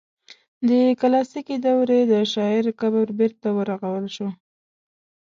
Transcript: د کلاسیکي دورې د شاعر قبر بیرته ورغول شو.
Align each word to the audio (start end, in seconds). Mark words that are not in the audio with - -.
د 0.67 0.69
کلاسیکي 1.01 1.55
دورې 1.65 1.99
د 2.11 2.13
شاعر 2.33 2.65
قبر 2.79 3.07
بیرته 3.19 3.47
ورغول 3.57 4.05
شو. 4.15 4.29